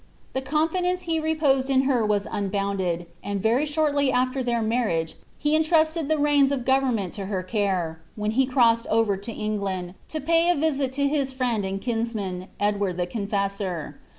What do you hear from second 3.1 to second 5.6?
and very shortly after their marriage he